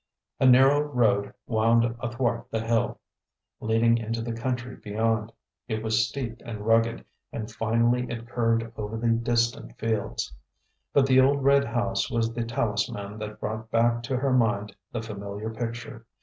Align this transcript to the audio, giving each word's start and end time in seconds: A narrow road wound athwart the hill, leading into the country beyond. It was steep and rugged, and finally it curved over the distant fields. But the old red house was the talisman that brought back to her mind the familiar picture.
A 0.39 0.47
narrow 0.47 0.81
road 0.81 1.31
wound 1.45 1.95
athwart 1.99 2.47
the 2.49 2.59
hill, 2.65 2.99
leading 3.59 3.99
into 3.99 4.23
the 4.23 4.33
country 4.33 4.75
beyond. 4.75 5.31
It 5.67 5.83
was 5.83 6.07
steep 6.07 6.41
and 6.43 6.61
rugged, 6.65 7.05
and 7.31 7.51
finally 7.51 8.07
it 8.09 8.27
curved 8.27 8.71
over 8.77 8.97
the 8.97 9.09
distant 9.09 9.77
fields. 9.77 10.33
But 10.91 11.05
the 11.05 11.21
old 11.21 11.43
red 11.43 11.65
house 11.65 12.09
was 12.09 12.33
the 12.33 12.43
talisman 12.43 13.19
that 13.19 13.39
brought 13.39 13.69
back 13.69 14.01
to 14.05 14.17
her 14.17 14.33
mind 14.33 14.75
the 14.91 15.03
familiar 15.03 15.51
picture. 15.51 16.07